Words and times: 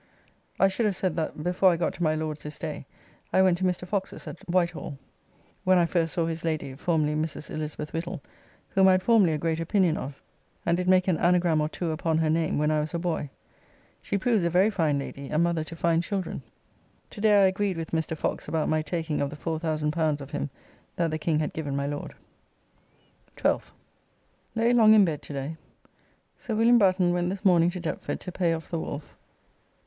I 0.59 0.67
should 0.67 0.87
have 0.87 0.95
said 0.95 1.15
that 1.17 1.43
before 1.43 1.69
I 1.69 1.77
got 1.77 1.93
to 1.93 2.01
my 2.01 2.15
Lord's 2.15 2.41
this 2.41 2.57
day 2.57 2.87
I 3.31 3.43
went 3.43 3.59
to 3.59 3.63
Mr. 3.63 3.87
Fox's 3.87 4.27
at 4.27 4.39
Whitehall, 4.49 4.97
when 5.63 5.77
I 5.77 5.85
first 5.85 6.13
saw 6.15 6.25
his 6.25 6.43
lady, 6.43 6.73
formerly 6.73 7.13
Mrs. 7.13 7.51
Elizabeth 7.51 7.93
Whittle, 7.93 8.19
whom 8.69 8.87
I 8.87 8.93
had 8.93 9.03
formerly 9.03 9.33
a 9.33 9.37
great 9.37 9.59
opinion 9.59 9.97
of, 9.97 10.19
and 10.65 10.75
did 10.75 10.87
make 10.89 11.07
an 11.07 11.19
anagram 11.19 11.61
or 11.61 11.69
two 11.69 11.91
upon 11.91 12.17
her 12.17 12.31
name 12.31 12.57
when 12.57 12.71
I 12.71 12.79
was 12.79 12.95
a 12.95 12.97
boy. 12.97 13.29
She 14.01 14.17
proves 14.17 14.43
a 14.43 14.49
very 14.49 14.71
fine 14.71 14.97
lady, 14.97 15.29
and 15.29 15.43
mother 15.43 15.63
to 15.65 15.75
fine 15.75 16.01
children. 16.01 16.41
To 17.11 17.21
day 17.21 17.43
I 17.43 17.45
agreed 17.45 17.77
with 17.77 17.91
Mr. 17.91 18.17
Fox 18.17 18.47
about 18.47 18.69
my 18.69 18.81
taking 18.81 19.21
of 19.21 19.29
the; 19.29 19.35
L4000 19.37 20.19
of 20.19 20.31
him 20.31 20.49
that 20.95 21.11
the 21.11 21.19
King 21.19 21.37
had 21.37 21.53
given 21.53 21.75
my 21.75 21.85
Lord. 21.85 22.15
12th. 23.37 23.69
Lay 24.55 24.73
long 24.73 24.95
in 24.95 25.05
bed 25.05 25.21
to 25.21 25.33
day. 25.33 25.57
Sir 26.39 26.55
Wm. 26.55 26.79
Batten 26.79 27.13
went 27.13 27.29
this 27.29 27.45
morning 27.45 27.69
to 27.69 27.79
Deptford 27.79 28.19
to 28.21 28.31
pay 28.31 28.51
off 28.51 28.67
the 28.67 28.79
Wolf. 28.79 29.15